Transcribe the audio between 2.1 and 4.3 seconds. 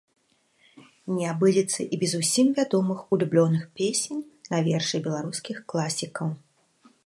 усім вядомых улюбёных песень